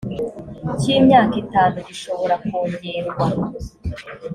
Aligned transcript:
cy 0.79 0.87
imyaka 0.97 1.35
itanu 1.43 1.75
gishobora 1.87 2.35
kongerwa 2.45 3.25